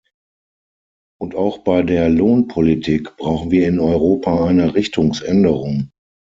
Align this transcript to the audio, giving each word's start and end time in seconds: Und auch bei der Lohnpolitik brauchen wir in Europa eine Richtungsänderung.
Und 1.19 1.35
auch 1.35 1.59
bei 1.59 1.83
der 1.83 2.09
Lohnpolitik 2.09 3.17
brauchen 3.17 3.51
wir 3.51 3.67
in 3.67 3.79
Europa 3.79 4.45
eine 4.47 4.73
Richtungsänderung. 4.73 5.91